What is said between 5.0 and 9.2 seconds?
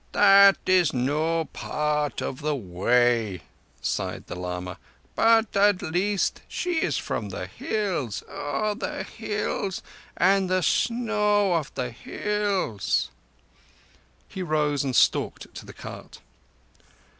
"But at least she is from the Hills. Ah, the